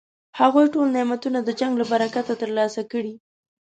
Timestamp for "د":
1.43-1.49